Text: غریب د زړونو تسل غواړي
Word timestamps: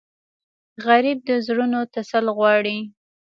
غریب 0.85 1.17
د 1.27 1.29
زړونو 1.45 1.79
تسل 1.93 2.25
غواړي 2.37 2.77